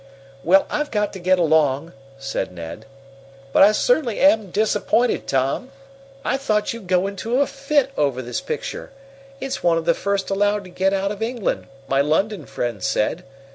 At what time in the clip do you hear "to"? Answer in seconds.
1.13-1.19, 10.63-10.71